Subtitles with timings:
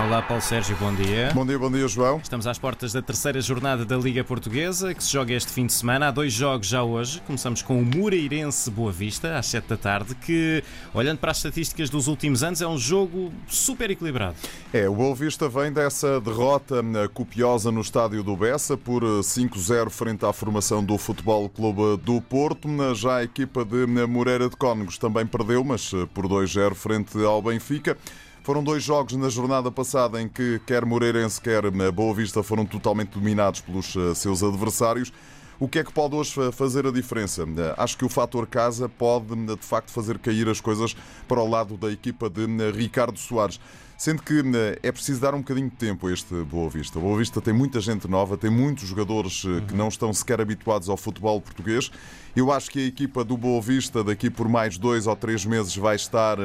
[0.00, 1.30] Olá, Paulo Sérgio, bom dia.
[1.34, 2.16] Bom dia, bom dia, João.
[2.16, 5.74] Estamos às portas da terceira jornada da Liga Portuguesa, que se joga este fim de
[5.74, 6.08] semana.
[6.08, 7.20] Há dois jogos já hoje.
[7.26, 10.64] Começamos com o Moreirense Boa Vista, às 7 da tarde, que,
[10.94, 14.34] olhando para as estatísticas dos últimos anos, é um jogo super equilibrado.
[14.72, 19.90] É, o Boa Vista vem dessa derrota eh, copiosa no estádio do Bessa por 5-0
[19.90, 22.66] frente à formação do Futebol Clube do Porto.
[22.94, 27.96] Já a equipa de Moreira de Cónegos também perdeu, mas por 2-0 frente ao Benfica.
[28.42, 33.10] Foram dois jogos na jornada passada em que quer Moreirense, quer Boa Vista foram totalmente
[33.10, 35.12] dominados pelos eh, seus adversários.
[35.60, 37.44] O que é que pode hoje fazer a diferença?
[37.44, 40.96] Eh, acho que o fator casa pode, de facto, fazer cair as coisas
[41.28, 43.60] para o lado da equipa de Ricardo Soares.
[44.02, 44.42] Sendo que
[44.82, 46.98] é preciso dar um bocadinho de tempo a este Boa Vista.
[46.98, 50.88] Boa Vista tem muita gente nova, tem muitos jogadores eh, que não estão sequer habituados
[50.88, 51.88] ao futebol português.
[52.34, 55.76] Eu acho que a equipa do Boa Vista, daqui por mais dois ou três meses,
[55.76, 56.36] vai estar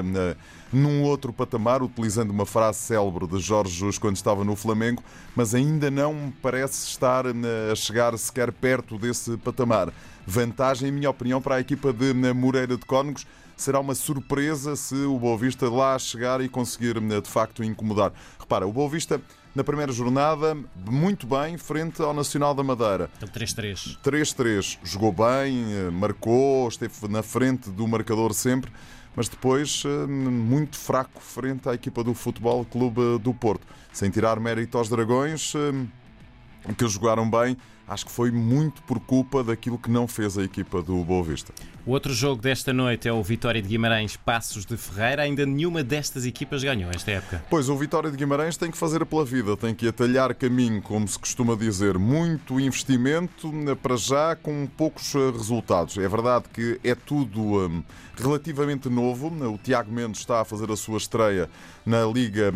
[0.71, 5.01] num outro patamar, utilizando uma frase célebre de Jorge Jesus quando estava no Flamengo,
[5.35, 9.91] mas ainda não parece estar a chegar sequer perto desse patamar.
[10.27, 13.25] Vantagem, em minha opinião, para a equipa de Moreira de Cónegos
[13.57, 18.13] será uma surpresa se o Boa Vista lá chegar e conseguir de facto incomodar.
[18.39, 19.19] Repara, o Boa Vista
[19.57, 20.55] na primeira jornada,
[20.87, 23.09] muito bem, frente ao Nacional da Madeira.
[23.19, 23.97] 3-3.
[24.03, 24.77] 3-3.
[24.83, 28.71] Jogou bem, eh, marcou, esteve na frente do marcador sempre,
[29.15, 33.65] mas depois eh, muito fraco frente à equipa do Futebol Clube do Porto.
[33.91, 39.43] Sem tirar mérito aos Dragões, eh, que jogaram bem, acho que foi muito por culpa
[39.43, 41.53] daquilo que não fez a equipa do Boa Vista.
[41.87, 45.21] O outro jogo desta noite é o Vitória de Guimarães Passos de Ferreira.
[45.21, 47.41] Ainda nenhuma destas equipas ganhou esta época.
[47.49, 51.07] Pois, o Vitória de Guimarães tem que fazer pela vida, tem que atalhar caminho, como
[51.07, 51.97] se costuma dizer.
[51.97, 53.49] Muito investimento
[53.81, 55.97] para já com poucos eh, resultados.
[55.97, 57.81] É verdade que é tudo um,
[58.17, 59.27] relativamente novo.
[59.27, 61.49] O Tiago Mendes está a fazer a sua estreia
[61.85, 62.51] na Liga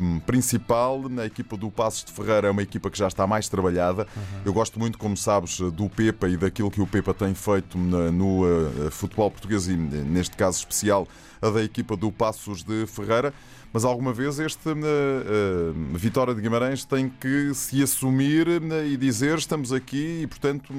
[0.00, 1.08] um, Principal.
[1.08, 4.08] Na equipa do Passos de Ferreira é uma equipa que já está mais trabalhada.
[4.16, 4.40] Uhum.
[4.44, 8.46] Eu gosto muito, como sabes, do Pepa e daquilo que o Pepa tem feito no
[8.46, 11.06] eh, eh, futebol português e, neste caso especial,
[11.40, 13.32] a da equipa do Passos de Ferreira.
[13.72, 18.46] Mas alguma vez este uh, uh, Vitória de Guimarães tem que se assumir
[18.86, 20.74] e dizer estamos aqui e, portanto,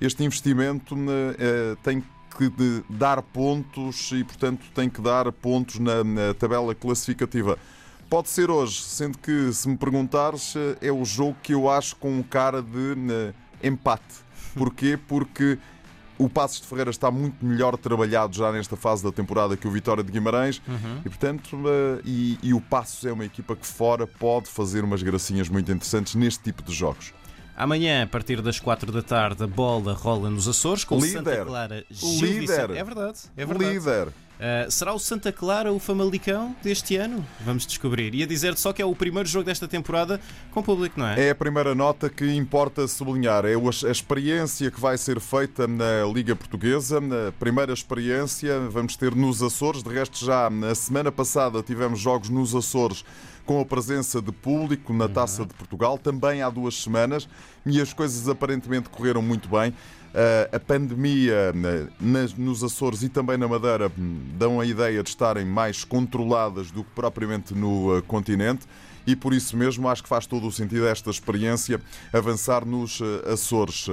[0.00, 0.96] este investimento
[1.84, 7.56] tem que dar pontos e, portanto, tem que dar pontos na, na tabela classificativa.
[8.08, 12.22] Pode ser hoje, sendo que, se me perguntares, é o jogo que eu acho com
[12.22, 14.26] cara de empate.
[14.54, 14.98] Porquê?
[15.08, 15.58] Porque
[16.18, 19.70] o Passos de Ferreira está muito melhor trabalhado já nesta fase da temporada que o
[19.70, 21.00] Vitória de Guimarães uhum.
[21.04, 25.02] e, portanto, uh, e, e o Passos é uma equipa que fora pode fazer umas
[25.02, 27.12] gracinhas muito interessantes neste tipo de jogos.
[27.56, 31.12] Amanhã, a partir das 4 da tarde, a bola rola nos Açores com Líder.
[31.12, 32.40] Santa Clara Gil Líder.
[32.40, 32.78] Vicente.
[32.78, 33.72] É verdade, é verdade.
[33.72, 34.08] Líder.
[34.36, 37.26] Uh, será o Santa Clara o Famalicão deste ano?
[37.40, 38.14] Vamos descobrir.
[38.14, 40.20] E a dizer só que é o primeiro jogo desta temporada
[40.50, 41.28] com público, não é?
[41.28, 43.44] É a primeira nota que importa sublinhar.
[43.46, 46.98] É a experiência que vai ser feita na Liga Portuguesa.
[46.98, 49.82] A primeira experiência vamos ter nos Açores.
[49.82, 53.04] De resto, já na semana passada tivemos jogos nos Açores
[53.46, 57.28] com a presença de público na Taça de Portugal, também há duas semanas,
[57.64, 59.72] e as coisas aparentemente correram muito bem.
[60.18, 61.52] Eh, a pandemia
[62.38, 66.82] nos Açores e também na Madeira hum, dão a ideia de estarem mais controladas do
[66.82, 68.66] que propriamente no eh, continente
[69.06, 71.82] e por isso mesmo acho que faz todo o sentido esta experiência
[72.14, 73.88] avançar nos eh, Açores.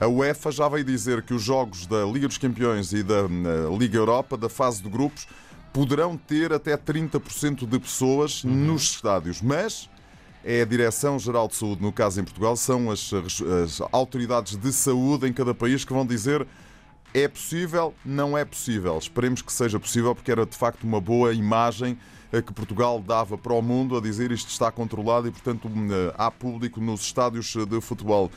[0.00, 3.76] A UEFA já veio dizer que os jogos da Liga dos Campeões e da hum,
[3.78, 5.26] Liga Europa, da fase de grupos,
[5.72, 8.50] poderão ter até 30% de pessoas uhum.
[8.50, 9.88] nos estádios, mas
[10.44, 15.26] é a Direção-Geral de Saúde, no caso em Portugal, são as, as autoridades de saúde
[15.26, 16.46] em cada país que vão dizer
[17.12, 18.96] é possível, não é possível.
[18.98, 21.98] Esperemos que seja possível, porque era de facto uma boa imagem
[22.32, 25.88] eh, que Portugal dava para o mundo a dizer isto está controlado e, portanto, hum,
[25.90, 28.30] eh, há público nos estádios eh, de futebol.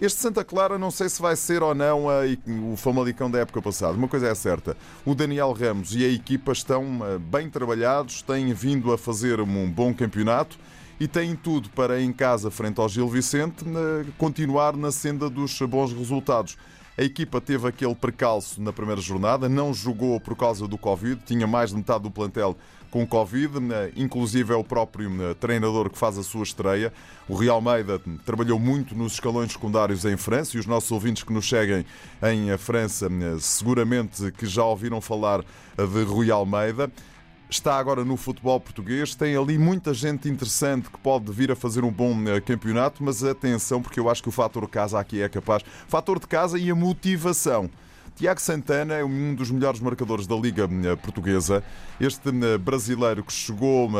[0.00, 2.22] Este Santa Clara não sei se vai ser ou não a,
[2.70, 3.92] o Famalicão da época passada.
[3.92, 8.92] Uma coisa é certa: o Daniel Ramos e a equipa estão bem trabalhados, têm vindo
[8.92, 10.58] a fazer um bom campeonato
[10.98, 13.64] e têm tudo para, em casa, frente ao Gil Vicente,
[14.16, 16.56] continuar na senda dos bons resultados.
[16.96, 21.46] A equipa teve aquele precalço na primeira jornada, não jogou por causa do Covid, tinha
[21.46, 22.54] mais de metade do plantel
[22.90, 23.54] com Covid,
[23.96, 26.92] inclusive é o próprio treinador que faz a sua estreia.
[27.26, 31.32] O Real Almeida trabalhou muito nos escalões secundários em França e os nossos ouvintes que
[31.32, 31.86] nos seguem
[32.22, 33.08] em França
[33.40, 36.92] seguramente que já ouviram falar de Rui Almeida
[37.52, 39.14] está agora no futebol português.
[39.14, 43.22] Tem ali muita gente interessante que pode vir a fazer um bom eh, campeonato, mas
[43.22, 45.62] atenção, porque eu acho que o fator casa aqui é capaz.
[45.86, 47.70] Fator de casa e a motivação
[48.16, 51.62] Tiago Santana é um dos melhores marcadores da Liga eh, Portuguesa.
[52.00, 53.90] Este eh, brasileiro que chegou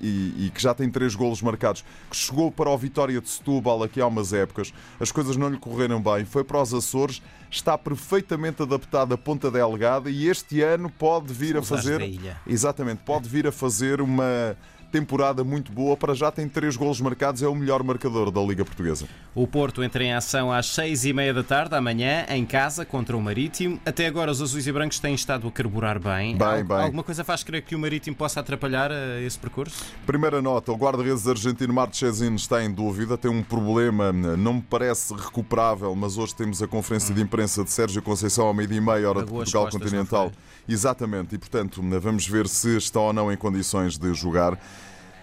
[0.00, 3.82] e, e, que já tem três golos marcados, que chegou para o Vitória de Setúbal
[3.82, 7.78] aqui há umas épocas, as coisas não lhe correram bem, foi para os Açores, está
[7.78, 12.00] perfeitamente adaptado à Ponta Delgada e este ano pode vir a fazer.
[12.46, 14.56] Exatamente, pode vir a fazer uma
[14.94, 15.96] temporada muito boa.
[15.96, 19.06] Para já tem três golos marcados, é o melhor marcador da Liga Portuguesa.
[19.34, 23.16] O Porto entra em ação às seis e meia da tarde, amanhã, em casa, contra
[23.16, 23.80] o Marítimo.
[23.84, 26.36] Até agora os azuis e brancos têm estado a carburar bem.
[26.36, 26.76] Bem, bem.
[26.76, 29.84] Alguma coisa faz crer que o Marítimo possa atrapalhar uh, esse percurso?
[30.06, 35.12] Primeira nota, o guarda-redes argentino Marchesino está em dúvida, tem um problema, não me parece
[35.12, 37.16] recuperável, mas hoje temos a conferência hum.
[37.16, 40.30] de imprensa de Sérgio Conceição ao meio-dia e meia, hora de Portugal Continental.
[40.68, 44.58] Exatamente, e portanto vamos ver se está ou não em condições de jogar.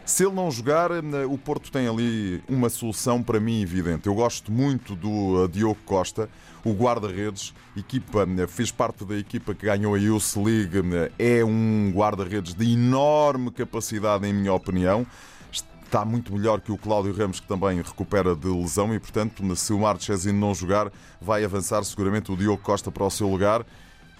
[0.05, 4.07] Se ele não jogar, eh, o Porto tem ali uma solução para mim evidente.
[4.07, 6.27] Eu gosto muito do eh, Diogo Costa,
[6.65, 10.79] o guarda-redes, equipa, eh, fez parte da equipa que ganhou a Youth League,
[11.19, 15.05] é um guarda-redes de enorme capacidade, em minha opinião.
[15.51, 19.71] Está muito melhor que o Cláudio Ramos, que também recupera de lesão, e portanto, se
[19.71, 20.91] o Marchesino não jogar,
[21.21, 23.65] vai avançar seguramente o Diogo Costa para o seu lugar.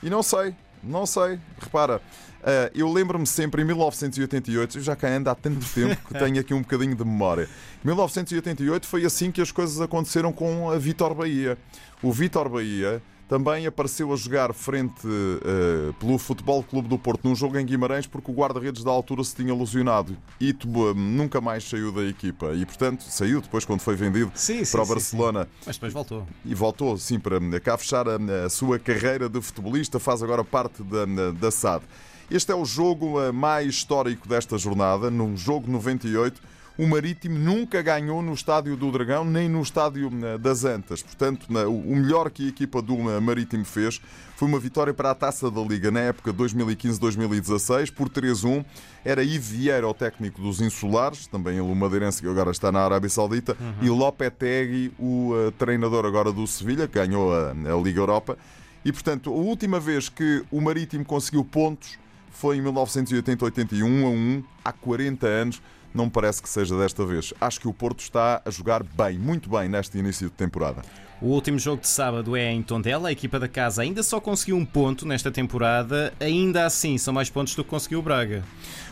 [0.03, 1.39] E não sei, não sei.
[1.59, 2.01] Repara,
[2.41, 6.39] Uh, eu lembro-me sempre em 1988, eu já cá ando há tanto tempo que tenho
[6.39, 7.47] aqui um bocadinho de memória.
[7.83, 11.55] 1988 foi assim que as coisas aconteceram com a Vitor Bahia.
[12.01, 12.99] O Vitor Bahia
[13.31, 18.05] também apareceu a jogar frente uh, pelo Futebol Clube do Porto num jogo em Guimarães
[18.05, 22.51] porque o guarda-redes da altura se tinha lesionado e uh, nunca mais saiu da equipa
[22.53, 25.43] e portanto saiu depois quando foi vendido sim, sim, para o Barcelona.
[25.45, 26.27] Sim, Mas depois voltou.
[26.43, 30.83] E voltou sim para cá fechar a, a sua carreira de futebolista, faz agora parte
[30.83, 31.85] da, da SAD.
[32.29, 36.41] Este é o jogo eh, mais histórico desta jornada, num jogo 98.
[36.77, 41.03] O Marítimo nunca ganhou no Estádio do Dragão nem no Estádio eh, das Antas.
[41.03, 44.01] Portanto, o melhor que a equipa do eh, Marítimo fez
[44.35, 48.65] foi uma vitória para a Taça da Liga na época 2015-2016 por 3-1.
[49.03, 52.79] Era Ivo Vieira, o técnico dos Insulares, também ele o madeirense que agora está na
[52.79, 53.85] Arábia Saudita, uhum.
[53.85, 58.37] e Lopetegui, o treinador agora do Sevilha, que ganhou a, a Liga Europa.
[58.83, 61.99] E, portanto, a última vez que o Marítimo conseguiu pontos
[62.31, 65.61] foi em 1980-81 a 1, há 40 anos.
[65.93, 67.33] Não me parece que seja desta vez.
[67.39, 70.81] Acho que o Porto está a jogar bem, muito bem, neste início de temporada.
[71.21, 73.09] O último jogo de sábado é em Tondela.
[73.09, 76.11] A equipa da casa ainda só conseguiu um ponto nesta temporada.
[76.19, 78.43] Ainda assim, são mais pontos do que conseguiu o Braga.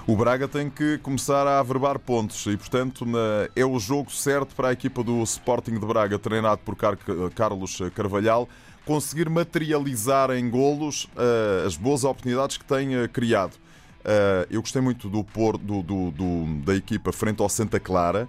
[0.05, 3.03] O Braga tem que começar a averbar pontos e, portanto,
[3.55, 8.47] é o jogo certo para a equipa do Sporting de Braga, treinado por Carlos Carvalhal
[8.85, 13.53] conseguir materializar em golos uh, as boas oportunidades que tem criado.
[13.99, 18.27] Uh, eu gostei muito do, por, do, do, do, da equipa frente ao Santa Clara.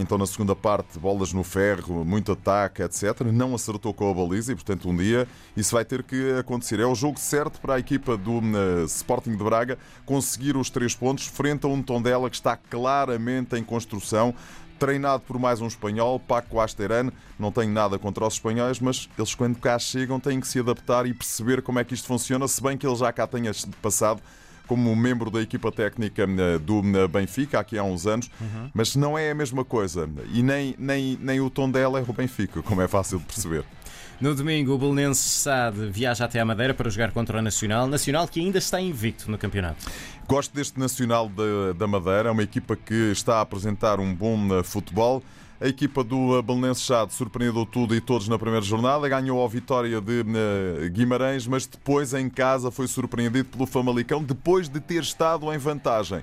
[0.00, 3.20] então, na segunda parte, bolas no ferro, muito ataque, etc.
[3.32, 6.80] Não acertou com a baliza e, portanto, um dia isso vai ter que acontecer.
[6.80, 8.40] É o jogo certo para a equipa do
[8.86, 13.62] Sporting de Braga conseguir os três pontos frente a um Tondela que está claramente em
[13.62, 14.34] construção
[14.78, 17.12] treinado por mais um espanhol, Paco Asterano.
[17.38, 21.06] Não tenho nada contra os espanhóis, mas eles, quando cá chegam, têm que se adaptar
[21.06, 24.20] e perceber como é que isto funciona, se bem que ele já cá tenha passado
[24.66, 28.70] como membro da equipa técnica eh, do eh, Benfica, aqui há uns anos, uhum.
[28.72, 30.08] mas não é a mesma coisa.
[30.32, 33.64] E nem, nem, nem o tom dela é o Benfica, como é fácil de perceber.
[34.20, 37.88] No domingo, o Belenense Sade viaja até a Madeira para jogar contra o Nacional.
[37.88, 39.86] Nacional que ainda está invicto no campeonato.
[40.28, 41.30] Gosto deste Nacional
[41.76, 45.22] da Madeira, é uma equipa que está a apresentar um bom eh, futebol.
[45.64, 49.48] A equipa do eh, Belenense Chade surpreendeu tudo e todos na primeira jornada, ganhou a
[49.48, 55.02] vitória de uh, Guimarães, mas depois em casa foi surpreendido pelo Famalicão, depois de ter
[55.02, 56.22] estado em vantagem.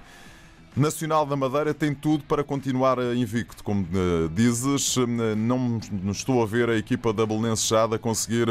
[0.78, 3.86] Nacional da Madeira tem tudo para continuar invicto, como
[4.32, 4.96] dizes.
[5.36, 5.80] Não,
[6.12, 8.46] estou a ver a equipa da Belenense Chada conseguir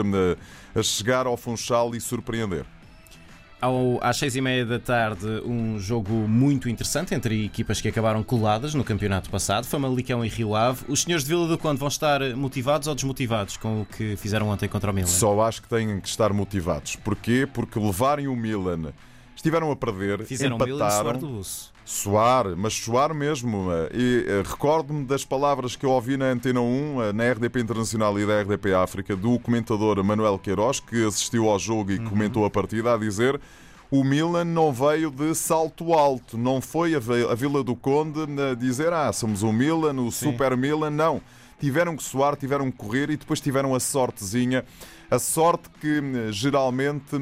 [0.83, 2.67] chegar ao Funchal e surpreender.
[3.61, 8.23] Ao, às seis e meia da tarde, um jogo muito interessante entre equipas que acabaram
[8.23, 10.85] coladas no campeonato passado, Famalicão e Rio Ave.
[10.89, 14.49] Os senhores de Vila do Conde vão estar motivados ou desmotivados com o que fizeram
[14.49, 15.07] ontem contra o Milan?
[15.07, 16.97] Só acho que têm que estar motivados.
[16.97, 17.47] Porquê?
[17.53, 18.95] Porque levarem o Milan
[19.37, 21.19] estiveram a perder, Fizeram empataram.
[21.23, 21.70] Um Suar,
[22.57, 23.71] mas suar mesmo.
[23.73, 27.61] Eh, e eh, recordo-me das palavras que eu ouvi na Antena 1, eh, na RDP
[27.61, 32.09] Internacional e da RDP África, do comentador Manuel Queiroz, que assistiu ao jogo e uhum.
[32.09, 33.41] comentou a partida, a dizer
[33.91, 38.93] o Milan não veio de salto alto, não foi a Vila do Conde a dizer
[38.93, 40.31] ah, somos o Milan, o Sim.
[40.31, 41.21] Super Milan, não.
[41.59, 44.65] Tiveram que suar, tiveram que correr e depois tiveram a sortezinha,
[45.11, 47.17] a sorte que geralmente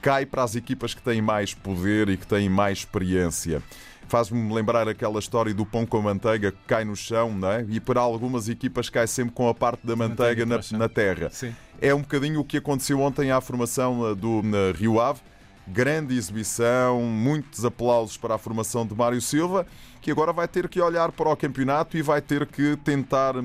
[0.00, 3.62] cai para as equipas que têm mais poder e que têm mais experiência.
[4.08, 7.66] Faz-me lembrar aquela história do pão com a manteiga que cai no chão, não é?
[7.68, 11.28] E para algumas equipas cai sempre com a parte da manteiga, manteiga na, na, terra.
[11.30, 11.54] Sim.
[11.80, 14.42] É um bocadinho o que aconteceu ontem à formação do
[14.76, 15.20] Rio Ave
[15.66, 19.66] grande exibição, muitos aplausos para a formação de Mário Silva,
[20.00, 23.42] que agora vai ter que olhar para o campeonato e vai ter que tentar uh,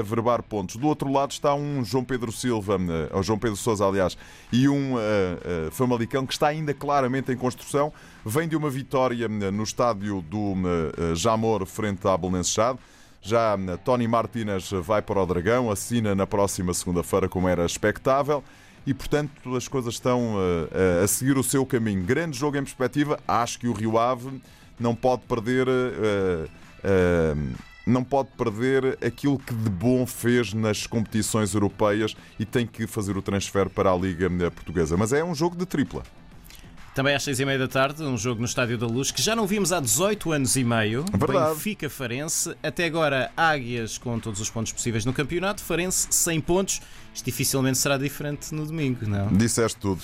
[0.00, 0.76] averbar pontos.
[0.76, 4.16] Do outro lado está um João Pedro Silva, uh, ou João Pedro Sousa, aliás,
[4.52, 7.90] e um uh, uh, Famalicão que está ainda claramente em construção.
[8.24, 10.54] Vem de uma vitória no estádio do
[11.14, 12.56] Jamor frente à Belenenses.
[13.20, 18.42] Já Tony Martínez vai para o Dragão, assina na próxima segunda-feira, como era expectável
[18.86, 22.02] e, portanto, as coisas estão uh, a seguir o seu caminho.
[22.02, 23.18] Grande jogo em perspectiva.
[23.26, 24.40] Acho que o Rio Ave
[24.78, 25.66] não pode perder.
[25.68, 26.48] Uh,
[26.84, 32.86] uh, não pode perder aquilo que de bom fez nas competições europeias e tem que
[32.86, 34.96] fazer o transfer para a Liga Portuguesa.
[34.96, 36.02] Mas é um jogo de tripla.
[36.94, 39.34] Também às seis e meia da tarde, um jogo no Estádio da Luz que já
[39.34, 41.04] não vimos há 18 anos e meio.
[41.12, 41.54] Verdade.
[41.54, 42.56] Benfica Farense.
[42.62, 45.60] Até agora, Águias com todos os pontos possíveis no campeonato.
[45.60, 46.80] Farense 100 pontos.
[47.12, 49.26] Isto dificilmente será diferente no domingo, não?
[49.36, 50.00] Disseste tudo.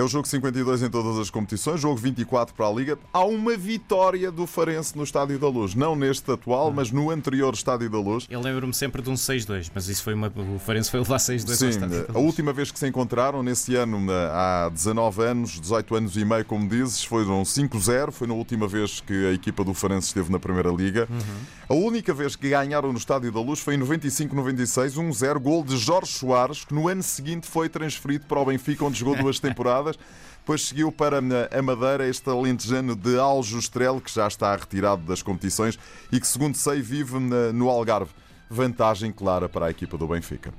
[0.00, 2.98] É o jogo 52 em todas as competições, jogo 24 para a Liga.
[3.12, 5.74] Há uma vitória do Farense no Estádio da Luz.
[5.74, 8.26] Não neste atual, mas no anterior Estádio da Luz.
[8.30, 10.32] Eu lembro-me sempre de um 6-2, mas isso foi uma.
[10.54, 13.42] O Farense foi levar 6-2 Sim, ao Estádio da a última vez que se encontraram,
[13.42, 18.10] nesse ano, há 19 anos, 18 anos e meio, como dizes, foram 5-0.
[18.10, 21.06] Foi na última vez que a equipa do Farense esteve na Primeira Liga.
[21.10, 21.60] Uhum.
[21.68, 25.76] A única vez que ganharam no Estádio da Luz foi em 95-96, 1-0, gol de
[25.76, 29.89] Jorge Soares, que no ano seguinte foi transferido para o Benfica, onde jogou duas temporadas.
[30.38, 35.78] Depois seguiu para a Madeira este alentejano de Aljustrel, que já está retirado das competições
[36.10, 38.10] e que, segundo sei, vive no Algarve.
[38.48, 40.52] Vantagem clara para a equipa do Benfica.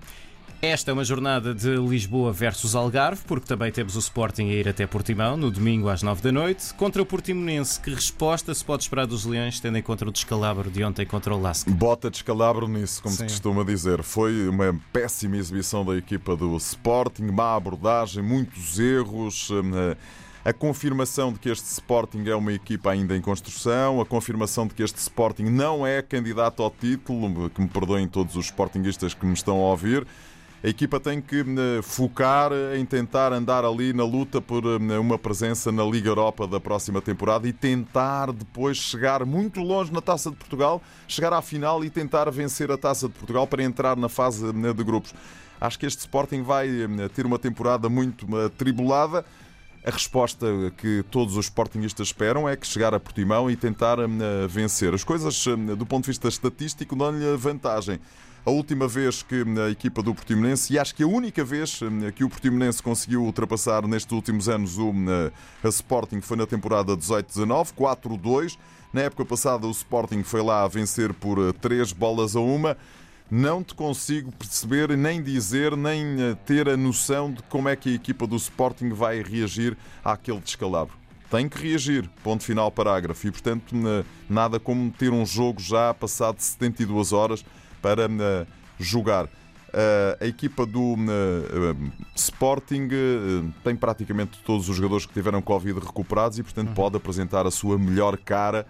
[0.63, 4.69] Esta é uma jornada de Lisboa versus Algarve, porque também temos o Sporting a ir
[4.69, 7.79] até Portimão, no domingo às 9 da noite, contra o Portimonense.
[7.79, 11.33] Que resposta se pode esperar dos Leões, tendo em conta o descalabro de ontem contra
[11.33, 11.71] o Lasca?
[11.71, 13.27] Bota descalabro nisso, como Sim.
[13.27, 14.03] se costuma dizer.
[14.03, 19.49] Foi uma péssima exibição da equipa do Sporting, má abordagem, muitos erros.
[19.51, 19.97] Eh,
[20.45, 24.75] a confirmação de que este Sporting é uma equipa ainda em construção, a confirmação de
[24.75, 29.25] que este Sporting não é candidato ao título, que me perdoem todos os Sportingistas que
[29.25, 30.05] me estão a ouvir.
[30.63, 35.17] A equipa tem que eh, focar em tentar andar ali na luta por eh, uma
[35.17, 40.29] presença na Liga Europa da próxima temporada e tentar depois chegar muito longe na Taça
[40.29, 44.07] de Portugal, chegar à final e tentar vencer a Taça de Portugal para entrar na
[44.07, 45.15] fase eh, de grupos.
[45.59, 46.67] Acho que este Sporting vai
[47.13, 49.25] ter uma temporada muito atribulada.
[49.83, 50.45] A resposta
[50.77, 53.97] que todos os Sportingistas esperam é que chegar a Portimão e tentar
[54.47, 54.93] vencer.
[54.93, 55.43] As coisas,
[55.75, 57.99] do ponto de vista estatístico, dão-lhe vantagem
[58.45, 62.11] a última vez que a equipa do Portimonense, e acho que a única vez eh,
[62.11, 64.91] que o Portimonense conseguiu ultrapassar nestes últimos anos o
[65.63, 68.57] eh, Sporting foi na temporada 18-19, 4-2.
[68.91, 72.75] Na época passada o Sporting foi lá a vencer por 3 eh, bolas a uma.
[73.31, 77.93] Não te consigo perceber, nem dizer, nem ter a noção de como é que a
[77.93, 82.09] equipa do Sporting vai reagir àquele descalabro tem que reagir.
[82.23, 83.25] Ponto final, parágrafo.
[83.25, 83.73] E, portanto,
[84.29, 87.45] nada como ter um jogo já passado 72 horas
[87.81, 88.05] para
[88.77, 89.25] jogar.
[89.25, 92.89] Uh, a equipa do uh, Sporting
[93.63, 96.73] tem praticamente todos os jogadores que tiveram Covid recuperados e, portanto, uhum.
[96.73, 98.67] pode apresentar a sua melhor cara,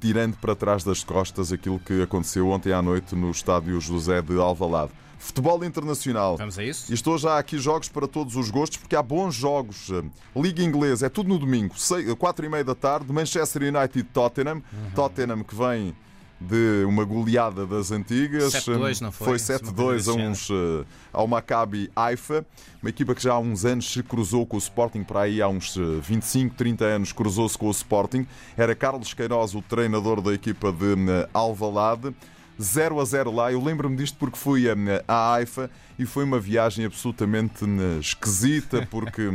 [0.00, 4.38] tirando para trás das costas aquilo que aconteceu ontem à noite no estádio José de
[4.38, 4.92] Alvalade.
[5.18, 6.36] Futebol internacional.
[6.36, 6.90] Vamos a isso?
[6.90, 9.90] E estou já aqui jogos para todos os gostos, porque há bons jogos.
[10.36, 11.74] Liga Inglesa, é tudo no domingo,
[12.18, 13.12] 4 e meia da tarde.
[13.12, 14.56] Manchester United Tottenham.
[14.56, 14.90] Uhum.
[14.94, 15.94] Tottenham que vem
[16.40, 18.52] de uma goleada das antigas.
[18.52, 19.38] 7-2, não foi?
[19.38, 22.44] Foi 7-2 a uns, uh, ao Maccabi Haifa,
[22.82, 25.48] uma equipa que já há uns anos se cruzou com o Sporting, para aí há
[25.48, 28.26] uns 25, eh, 30 anos cruzou-se com o Sporting.
[28.56, 32.14] Era Carlos Queiroz o treinador da equipa de uh, Alvalade.
[32.60, 33.52] 0 a 0 lá.
[33.52, 34.74] Eu lembro-me disto porque fui a,
[35.06, 37.64] a Haifa e foi uma viagem absolutamente
[38.00, 39.30] esquisita, porque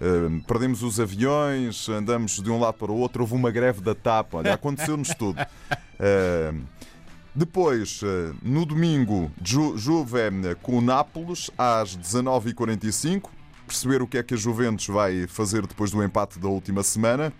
[0.00, 3.94] Uh, perdemos os aviões, andamos de um lado para o outro, houve uma greve da
[3.94, 5.38] TAP, olha, aconteceu-nos tudo.
[6.00, 6.60] Uh,
[7.34, 10.18] depois, uh, no domingo, Ju Juve
[10.62, 13.28] com o Nápoles às 19h45,
[13.66, 17.32] perceber o que é que a Juventus vai fazer depois do empate da última semana.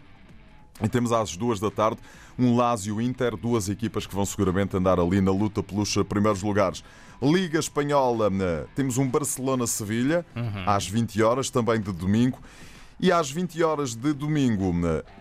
[0.82, 1.98] E temos às duas da tarde
[2.38, 6.82] um Lazio Inter, duas equipas que vão seguramente andar ali na luta pelos primeiros lugares.
[7.20, 8.30] Liga Espanhola,
[8.74, 10.64] temos um Barcelona-Sevilha, uhum.
[10.66, 12.38] às 20 horas, também de domingo.
[13.02, 14.74] E às 20 horas de domingo,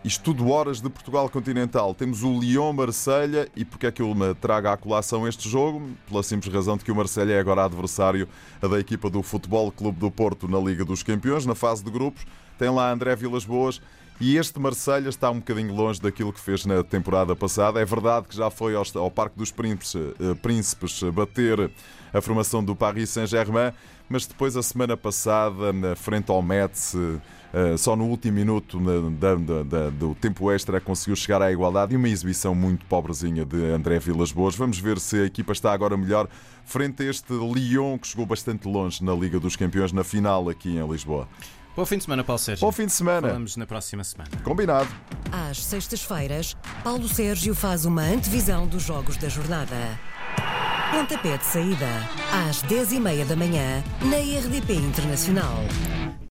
[0.03, 3.48] isto tudo horas de Portugal Continental, temos o Lyon-Marselha.
[3.55, 5.89] E porque é que eu me trago à colação este jogo?
[6.05, 8.27] Pela simples razão de que o Marselha é agora adversário
[8.59, 12.25] da equipa do Futebol Clube do Porto na Liga dos Campeões, na fase de grupos.
[12.57, 13.79] Tem lá André Vilas Boas.
[14.19, 17.79] E este Marselha está um bocadinho longe daquilo que fez na temporada passada.
[17.79, 21.71] É verdade que já foi ao, Parque dos Príncipes, eh, Príncipes bater
[22.12, 23.71] a formação do Paris Saint-Germain,
[24.09, 26.93] mas depois, a semana passada, na frente ao Metz,
[27.77, 28.79] só no último minuto
[29.97, 34.31] do tempo extra conseguiu chegar à igualdade e uma exibição muito pobrezinha de André Vilas
[34.31, 34.55] Boas.
[34.55, 36.27] Vamos ver se a equipa está agora melhor
[36.63, 40.77] frente a este Lyon que chegou bastante longe na Liga dos Campeões, na final aqui
[40.77, 41.27] em Lisboa.
[41.75, 42.65] Bom fim de semana, Paulo Sérgio.
[42.65, 43.27] Bom fim de semana.
[43.27, 44.29] Falamos na próxima semana.
[44.43, 44.89] Combinado.
[45.31, 49.75] Às sextas-feiras, Paulo Sérgio faz uma antevisão dos jogos da jornada.
[50.91, 51.87] Pontapé de saída,
[52.49, 55.55] às 10h30 da manhã, na RDP Internacional.